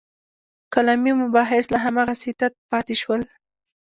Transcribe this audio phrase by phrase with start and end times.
[0.73, 3.21] کلامي مباحث لا هماغسې تت پاتې شول.